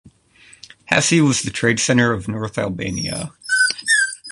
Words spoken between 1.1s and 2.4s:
was the trade center of